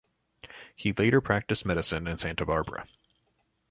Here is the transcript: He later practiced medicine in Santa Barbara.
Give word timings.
He 0.75 0.93
later 0.93 1.21
practiced 1.21 1.63
medicine 1.63 2.07
in 2.07 2.17
Santa 2.17 2.43
Barbara. 2.43 2.87